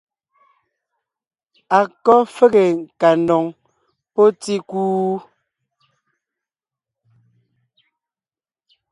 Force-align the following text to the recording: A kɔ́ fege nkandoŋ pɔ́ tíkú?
A 1.77 1.79
kɔ́ 2.05 2.17
fege 2.35 2.63
nkandoŋ 2.81 3.45
pɔ́ 4.13 4.25
tíkú? 4.41 4.81